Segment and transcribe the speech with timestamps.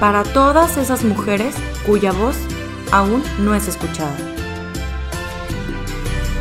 [0.00, 1.54] para todas esas mujeres
[1.86, 2.36] cuya voz
[2.92, 4.14] aún no es escuchada.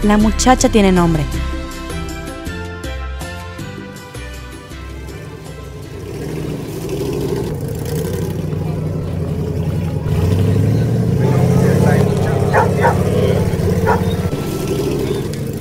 [0.03, 1.23] La muchacha tiene nombre.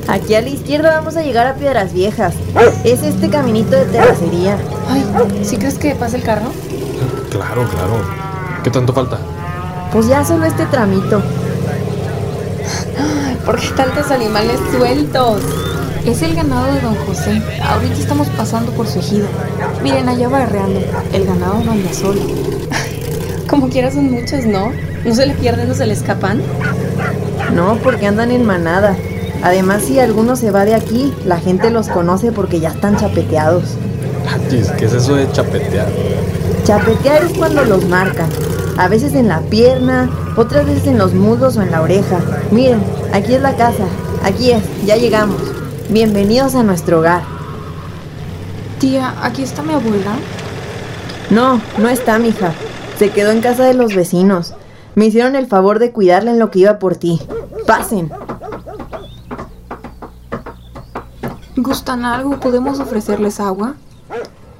[0.08, 2.34] Aquí a la izquierda vamos a llegar a Piedras Viejas.
[2.84, 4.58] Es este caminito de terracería.
[4.88, 5.04] Ay,
[5.42, 6.50] ¿sí crees que pasa el carro?
[7.32, 7.94] Claro, claro.
[8.62, 9.18] ¿Qué tanto falta?
[9.90, 11.22] Pues ya solo este tramito.
[12.98, 15.40] Ay, ¿por qué tantos animales sueltos?
[16.04, 17.40] Es el ganado de don José.
[17.64, 19.28] Ahorita estamos pasando por su ejido.
[19.82, 20.80] Miren, allá va arreando.
[21.14, 22.20] El ganado no anda solo.
[23.48, 24.70] Como quieras son muchos, ¿no?
[25.02, 26.42] ¿No se le pierden o se le escapan?
[27.54, 28.94] No, porque andan en manada.
[29.42, 33.78] Además, si alguno se va de aquí, la gente los conoce porque ya están chapeteados.
[34.78, 35.88] ¿qué es eso de chapetear?
[36.64, 38.30] Chapetear es cuando los marcan.
[38.78, 42.20] A veces en la pierna, otras veces en los muslos o en la oreja.
[42.52, 42.80] Miren,
[43.12, 43.84] aquí es la casa.
[44.22, 45.42] Aquí es, ya llegamos.
[45.90, 47.22] Bienvenidos a nuestro hogar.
[48.78, 50.14] Tía, ¿aquí está mi abuela?
[51.30, 52.52] No, no está, mija.
[52.96, 54.54] Se quedó en casa de los vecinos.
[54.94, 57.20] Me hicieron el favor de cuidarla en lo que iba por ti.
[57.66, 58.12] Pasen.
[61.56, 62.38] ¿Gustan algo?
[62.38, 63.74] ¿Podemos ofrecerles agua?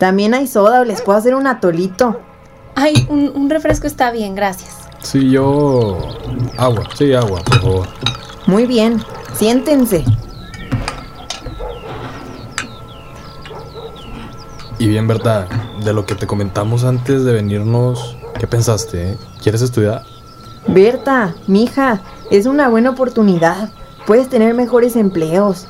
[0.03, 2.19] También hay soda o les puedo hacer un atolito.
[2.75, 4.75] Ay, un, un refresco está bien, gracias.
[5.01, 5.97] Sí, yo...
[6.59, 7.89] Agua, sí, agua, por favor.
[8.47, 9.01] Muy bien,
[9.35, 10.05] siéntense.
[14.81, 15.47] Y bien, verdad,
[15.85, 19.13] de lo que te comentamos antes de venirnos, ¿qué pensaste?
[19.13, 19.19] eh?
[19.41, 20.03] ¿Quieres estudiar?
[20.67, 23.71] Berta, mija, es una buena oportunidad.
[24.05, 25.69] Puedes tener mejores empleos.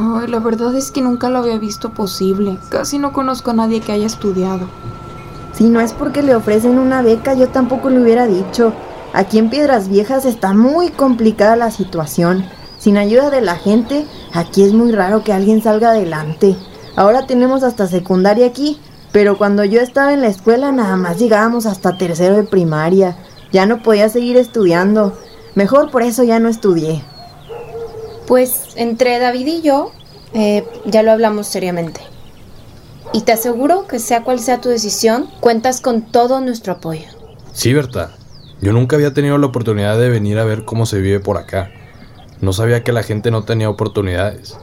[0.00, 2.56] Ay, la verdad es que nunca lo había visto posible.
[2.68, 4.68] Casi no conozco a nadie que haya estudiado.
[5.52, 8.72] Si no es porque le ofrecen una beca, yo tampoco le hubiera dicho.
[9.12, 12.44] Aquí en Piedras Viejas está muy complicada la situación.
[12.78, 16.56] Sin ayuda de la gente, aquí es muy raro que alguien salga adelante.
[16.94, 18.78] Ahora tenemos hasta secundaria aquí,
[19.10, 23.16] pero cuando yo estaba en la escuela nada más llegábamos hasta tercero de primaria.
[23.50, 25.18] Ya no podía seguir estudiando.
[25.56, 27.02] Mejor por eso ya no estudié.
[28.28, 29.90] Pues entre David y yo,
[30.34, 32.02] eh, ya lo hablamos seriamente.
[33.14, 37.06] Y te aseguro que sea cual sea tu decisión, cuentas con todo nuestro apoyo.
[37.54, 38.12] Sí, Berta.
[38.60, 41.70] Yo nunca había tenido la oportunidad de venir a ver cómo se vive por acá.
[42.42, 44.58] No sabía que la gente no tenía oportunidades.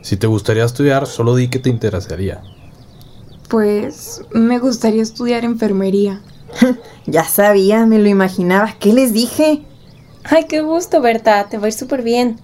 [0.00, 2.40] Si te gustaría estudiar, solo di que te interesaría.
[3.48, 6.20] Pues me gustaría estudiar enfermería.
[7.04, 8.76] Ya sabía, me lo imaginaba.
[8.78, 9.62] ¿Qué les dije?
[10.22, 12.38] Ay, qué gusto, Berta, te va a ir súper bien.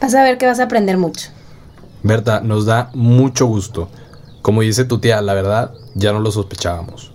[0.00, 1.30] Vas a ver que vas a aprender mucho.
[2.02, 3.88] Berta, nos da mucho gusto.
[4.42, 7.12] Como dice tu tía, la verdad, ya no lo sospechábamos.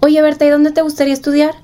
[0.00, 1.54] Oye, Berta, ¿y dónde te gustaría estudiar?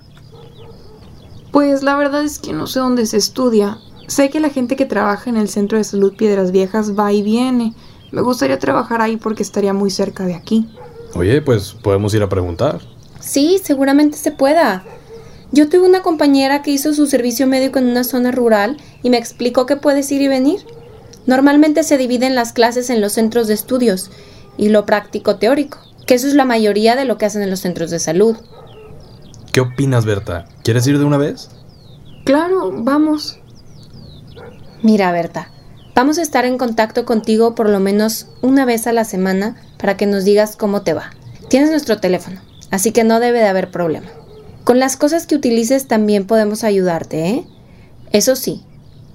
[1.52, 3.78] Pues la verdad es que no sé dónde se estudia.
[4.08, 7.22] Sé que la gente que trabaja en el Centro de Salud Piedras Viejas va y
[7.22, 7.74] viene.
[8.10, 10.68] Me gustaría trabajar ahí porque estaría muy cerca de aquí.
[11.14, 12.80] Oye, pues podemos ir a preguntar.
[13.20, 14.84] Sí, seguramente se pueda.
[15.54, 19.18] Yo tuve una compañera que hizo su servicio médico en una zona rural y me
[19.18, 20.66] explicó que puedes ir y venir.
[21.26, 24.10] Normalmente se dividen las clases en los centros de estudios
[24.56, 25.78] y lo práctico teórico,
[26.08, 28.36] que eso es la mayoría de lo que hacen en los centros de salud.
[29.52, 30.46] ¿Qué opinas, Berta?
[30.64, 31.50] ¿Quieres ir de una vez?
[32.24, 33.38] Claro, vamos.
[34.82, 35.52] Mira, Berta,
[35.94, 39.96] vamos a estar en contacto contigo por lo menos una vez a la semana para
[39.96, 41.12] que nos digas cómo te va.
[41.48, 42.40] Tienes nuestro teléfono,
[42.72, 44.08] así que no debe de haber problema.
[44.64, 47.44] Con las cosas que utilices también podemos ayudarte, ¿eh?
[48.12, 48.62] Eso sí,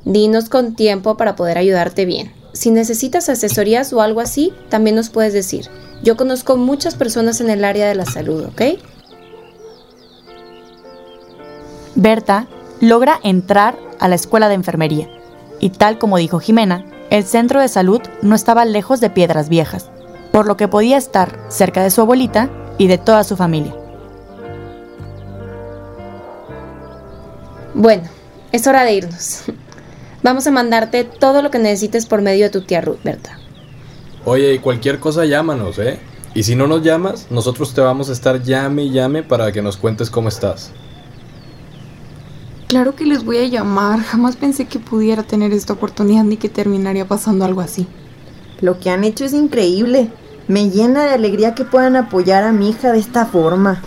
[0.06, 2.32] dinos con tiempo para poder ayudarte bien.
[2.54, 5.66] Si necesitas asesorías o algo así, también nos puedes decir.
[6.04, 8.62] Yo conozco muchas personas en el área de la salud, ¿ok?
[11.96, 12.48] Berta
[12.80, 15.09] logra entrar a la escuela de enfermería.
[15.59, 19.90] Y tal como dijo Jimena, el centro de salud no estaba lejos de Piedras Viejas,
[20.32, 23.78] por lo que podía estar cerca de su abuelita y de toda su familia.
[27.74, 28.04] Bueno,
[28.52, 29.44] es hora de irnos.
[30.24, 33.40] Vamos a mandarte todo lo que necesites por medio de tu tía Ruth, Berta.
[34.26, 36.00] Oye, y cualquier cosa llámanos, ¿eh?
[36.34, 39.62] Y si no nos llamas, nosotros te vamos a estar llame y llame para que
[39.62, 40.72] nos cuentes cómo estás.
[42.68, 44.02] Claro que les voy a llamar.
[44.02, 47.88] Jamás pensé que pudiera tener esta oportunidad ni que terminaría pasando algo así.
[48.62, 50.12] Lo que han hecho es increíble.
[50.48, 53.82] Me llena de alegría que puedan apoyar a mi hija de esta forma.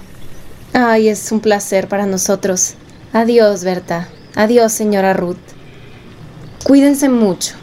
[0.72, 2.74] Ay, es un placer para nosotros.
[3.14, 4.08] Adiós, Berta.
[4.34, 5.36] Adiós, señora Ruth.
[6.64, 7.54] Cuídense mucho.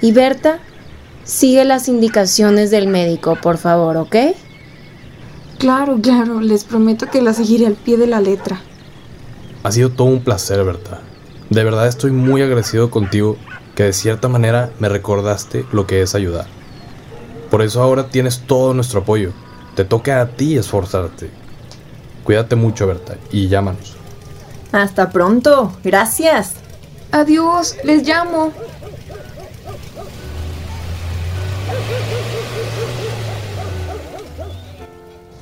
[0.00, 0.58] Y Berta,
[1.22, 4.16] sigue las indicaciones del médico, por favor, ¿ok?
[5.58, 8.62] Claro, claro, les prometo que la seguiré al pie de la letra.
[9.64, 11.00] Ha sido todo un placer, Berta.
[11.50, 13.36] De verdad estoy muy agradecido contigo
[13.74, 16.46] que de cierta manera me recordaste lo que es ayudar.
[17.50, 19.32] Por eso ahora tienes todo nuestro apoyo.
[19.76, 21.28] Te toca a ti esforzarte.
[22.24, 23.96] Cuídate mucho, Berta, y llámanos.
[24.74, 25.72] Hasta pronto.
[25.84, 26.54] Gracias.
[27.12, 28.50] Adiós, les llamo.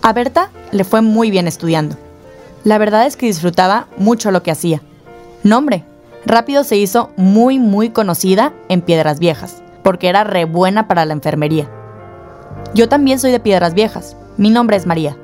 [0.03, 1.97] A Berta le fue muy bien estudiando.
[2.65, 4.83] La verdad es que disfrutaba mucho lo que hacía.
[5.43, 5.87] Nombre,
[6.27, 11.15] rápido se hizo muy muy conocida en Piedras Viejas, porque era re buena para la
[11.15, 11.71] enfermería.
[12.75, 15.17] Yo también soy de Piedras Viejas, mi nombre es María.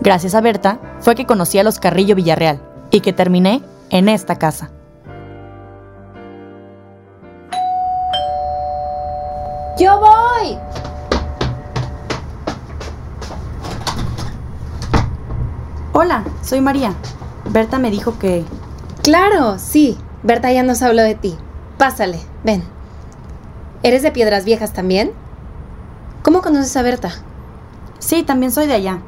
[0.00, 4.36] Gracias a Berta fue que conocí a los Carrillo Villarreal y que terminé en esta
[4.36, 4.70] casa.
[9.78, 10.58] ¡Yo voy!
[15.92, 16.94] Hola, soy María.
[17.50, 18.44] Berta me dijo que...
[19.02, 19.96] Claro, sí.
[20.22, 21.36] Berta ya nos habló de ti.
[21.76, 22.64] Pásale, ven.
[23.82, 25.12] ¿Eres de Piedras Viejas también?
[26.22, 27.10] ¿Cómo conoces a Berta?
[28.00, 28.98] Sí, también soy de allá.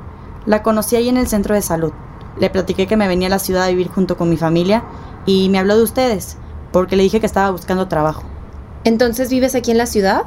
[0.47, 1.93] La conocí ahí en el centro de salud.
[2.38, 4.85] Le platiqué que me venía a la ciudad a vivir junto con mi familia
[5.27, 6.37] y me habló de ustedes,
[6.73, 8.23] porque le dije que estaba buscando trabajo.
[8.85, 10.23] ¿Entonces vives aquí en la ciudad?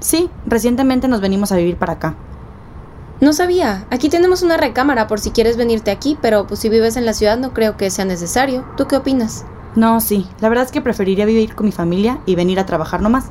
[0.00, 2.14] Sí, recientemente nos venimos a vivir para acá.
[3.20, 3.86] No sabía.
[3.90, 7.14] Aquí tenemos una recámara por si quieres venirte aquí, pero pues si vives en la
[7.14, 8.64] ciudad no creo que sea necesario.
[8.76, 9.44] ¿Tú qué opinas?
[9.74, 10.28] No, sí.
[10.40, 13.30] La verdad es que preferiría vivir con mi familia y venir a trabajar nomás.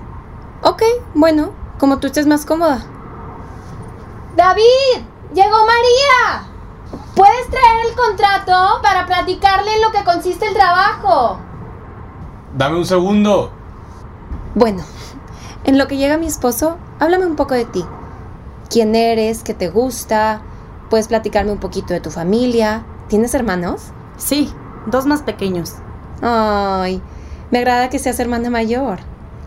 [0.64, 0.82] Ok,
[1.14, 2.84] bueno, como tú estés más cómoda.
[4.36, 5.06] ¡David!
[5.34, 6.55] ¡Llegó María!
[7.16, 11.40] ¿Puedes traer el contrato para platicarle en lo que consiste el trabajo?
[12.58, 13.52] Dame un segundo.
[14.54, 14.84] Bueno,
[15.64, 17.86] en lo que llega mi esposo, háblame un poco de ti
[18.70, 20.42] quién eres, qué te gusta,
[20.90, 22.84] puedes platicarme un poquito de tu familia.
[23.08, 23.84] ¿Tienes hermanos?
[24.18, 24.52] Sí,
[24.88, 25.76] dos más pequeños.
[26.22, 27.02] Ay,
[27.52, 29.00] me agrada que seas hermana mayor.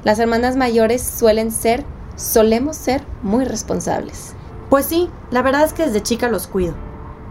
[0.05, 1.85] Las hermanas mayores suelen ser,
[2.17, 4.35] solemos ser muy responsables.
[4.71, 6.75] Pues sí, la verdad es que desde chica los cuido.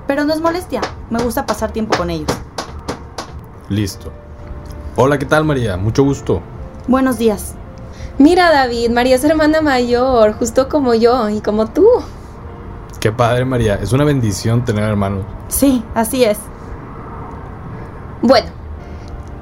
[0.08, 2.32] Pero no es molestia, me gusta pasar tiempo con ellos.
[3.70, 4.12] Listo.
[4.96, 5.76] Hola, ¿qué tal María?
[5.78, 6.42] Mucho gusto.
[6.88, 7.54] Buenos días.
[8.18, 11.86] Mira, David, María es hermana mayor, justo como yo y como tú.
[13.00, 13.76] Qué padre, María.
[13.76, 15.26] Es una bendición tener hermanos.
[15.50, 16.40] Sí, así es.
[18.22, 18.48] Bueno,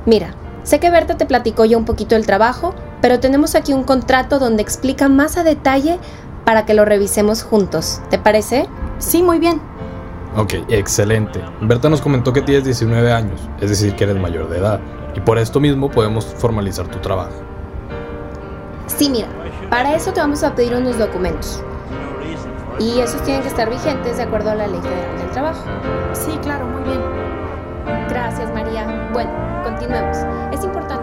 [0.06, 0.34] mira,
[0.64, 4.40] sé que Berta te platicó ya un poquito el trabajo, pero tenemos aquí un contrato
[4.40, 6.00] donde explica más a detalle
[6.44, 8.02] para que lo revisemos juntos.
[8.10, 8.68] ¿Te parece?
[8.98, 9.62] Sí, muy bien.
[10.38, 11.42] Ok, excelente.
[11.62, 14.80] Berta nos comentó que tienes 19 años, es decir, que eres mayor de edad,
[15.16, 17.34] y por esto mismo podemos formalizar tu trabajo.
[18.88, 19.28] Sí, mira,
[19.70, 21.64] para eso te vamos a pedir unos documentos.
[22.80, 25.64] Y esos tienen que estar vigentes de acuerdo a la ley federal del trabajo.
[26.12, 27.02] Sí, claro, muy bien.
[28.10, 29.10] Gracias, María.
[29.14, 29.32] Bueno,
[29.64, 30.18] continuemos.
[30.52, 30.95] Es importante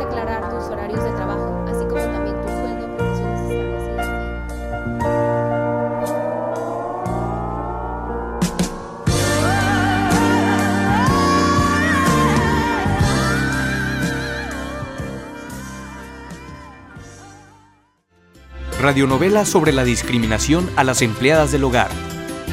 [18.83, 21.89] radionovela sobre la discriminación a las empleadas del hogar.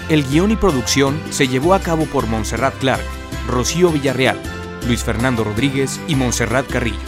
[0.09, 3.03] El guion y producción se llevó a cabo por Montserrat Clark,
[3.47, 4.39] Rocío Villarreal,
[4.85, 6.99] Luis Fernando Rodríguez y Montserrat Carrillo.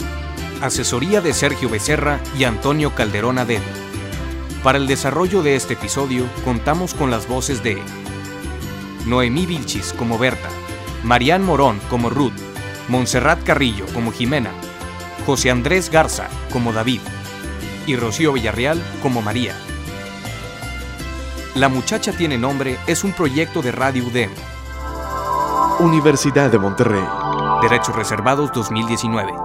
[0.60, 3.62] Asesoría de Sergio Becerra y Antonio Calderón Adel.
[4.64, 7.80] Para el desarrollo de este episodio contamos con las voces de
[9.06, 10.48] Noemí Vilchis como Berta,
[11.04, 12.32] Marián Morón como Ruth,
[12.88, 14.50] Montserrat Carrillo como Jimena,
[15.26, 17.00] José Andrés Garza como David,
[17.86, 19.54] y Rocío Villarreal como María.
[21.54, 24.30] La muchacha tiene nombre es un proyecto de Radio UDEM.
[25.80, 27.04] Universidad de Monterrey.
[27.60, 29.41] Derechos Reservados 2019.